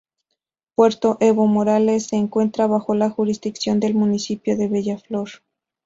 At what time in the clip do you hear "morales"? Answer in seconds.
1.45-2.07